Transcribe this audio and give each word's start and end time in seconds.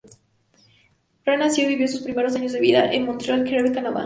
Rhea 1.23 1.37
nació 1.37 1.65
y 1.65 1.67
vivió 1.67 1.87
sus 1.87 2.01
primeros 2.01 2.35
años 2.35 2.53
de 2.53 2.59
vida 2.59 2.91
en 2.91 3.05
Montreal, 3.05 3.43
Quebec, 3.43 3.71
Canadá. 3.75 3.99